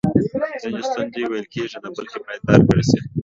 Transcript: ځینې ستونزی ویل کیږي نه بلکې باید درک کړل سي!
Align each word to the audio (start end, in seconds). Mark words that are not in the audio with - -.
ځینې 0.63 0.81
ستونزی 0.89 1.23
ویل 1.27 1.47
کیږي 1.53 1.77
نه 1.83 1.89
بلکې 1.95 2.17
باید 2.23 2.41
درک 2.47 2.63
کړل 2.69 2.81
سي! 2.89 2.99